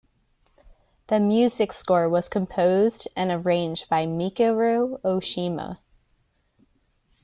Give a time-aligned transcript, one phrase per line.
[1.09, 5.77] The music score was composed and arranged by Michiru Oshima.